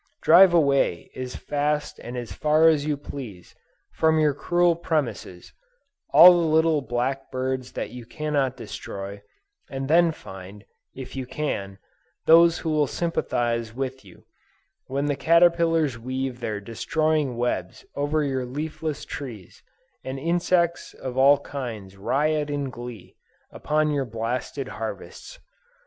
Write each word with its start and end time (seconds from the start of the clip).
Drive 0.23 0.51
away 0.51 1.11
as 1.15 1.35
fast 1.35 1.99
and 1.99 2.17
as 2.17 2.33
far 2.33 2.67
as 2.67 2.87
you 2.87 2.97
please, 2.97 3.53
from 3.93 4.19
your 4.19 4.33
cruel 4.33 4.75
premises, 4.75 5.53
all 6.11 6.31
the 6.31 6.47
little 6.47 6.81
birds 6.81 7.73
that 7.73 7.91
you 7.91 8.03
cannot 8.07 8.57
destroy, 8.57 9.21
and 9.69 9.87
then 9.87 10.11
find, 10.11 10.65
if 10.95 11.15
you 11.15 11.27
can, 11.27 11.77
those 12.25 12.57
who 12.65 12.71
will 12.71 12.87
sympathize 12.87 13.75
with 13.75 14.03
you, 14.03 14.25
when 14.87 15.05
the 15.05 15.15
caterpillars 15.15 15.99
weave 15.99 16.39
their 16.39 16.59
destroying 16.59 17.37
webs 17.37 17.85
over 17.95 18.23
your 18.23 18.43
leafless 18.43 19.05
trees, 19.05 19.61
and 20.03 20.17
insects 20.17 20.95
of 20.95 21.15
all 21.15 21.37
kinds 21.41 21.95
riot 21.95 22.49
in 22.49 22.71
glee, 22.71 23.17
upon 23.51 23.91
your 23.91 24.05
blasted 24.05 24.67
harvests! 24.67 25.37